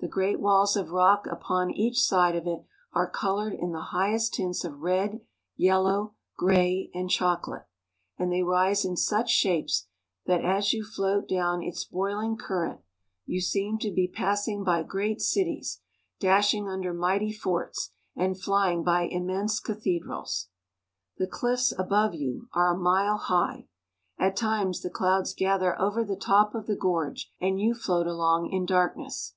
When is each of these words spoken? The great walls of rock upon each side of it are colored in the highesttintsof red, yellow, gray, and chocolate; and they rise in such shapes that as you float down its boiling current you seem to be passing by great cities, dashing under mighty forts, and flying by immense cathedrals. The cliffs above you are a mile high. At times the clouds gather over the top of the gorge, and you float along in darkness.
The 0.00 0.06
great 0.06 0.38
walls 0.38 0.76
of 0.76 0.90
rock 0.90 1.26
upon 1.30 1.70
each 1.70 1.98
side 1.98 2.36
of 2.36 2.46
it 2.46 2.66
are 2.92 3.08
colored 3.08 3.54
in 3.54 3.72
the 3.72 3.86
highesttintsof 3.94 4.74
red, 4.78 5.22
yellow, 5.56 6.12
gray, 6.36 6.90
and 6.92 7.08
chocolate; 7.08 7.64
and 8.18 8.30
they 8.30 8.42
rise 8.42 8.84
in 8.84 8.98
such 8.98 9.30
shapes 9.30 9.86
that 10.26 10.44
as 10.44 10.74
you 10.74 10.84
float 10.84 11.26
down 11.26 11.62
its 11.62 11.86
boiling 11.86 12.36
current 12.36 12.80
you 13.24 13.40
seem 13.40 13.78
to 13.78 13.90
be 13.90 14.06
passing 14.06 14.62
by 14.62 14.82
great 14.82 15.22
cities, 15.22 15.80
dashing 16.20 16.68
under 16.68 16.92
mighty 16.92 17.32
forts, 17.32 17.92
and 18.14 18.38
flying 18.38 18.84
by 18.84 19.04
immense 19.04 19.58
cathedrals. 19.58 20.48
The 21.16 21.26
cliffs 21.26 21.72
above 21.78 22.14
you 22.14 22.46
are 22.52 22.74
a 22.74 22.78
mile 22.78 23.16
high. 23.16 23.68
At 24.18 24.36
times 24.36 24.82
the 24.82 24.90
clouds 24.90 25.32
gather 25.32 25.80
over 25.80 26.04
the 26.04 26.14
top 26.14 26.54
of 26.54 26.66
the 26.66 26.76
gorge, 26.76 27.32
and 27.40 27.58
you 27.58 27.72
float 27.72 28.06
along 28.06 28.50
in 28.52 28.66
darkness. 28.66 29.32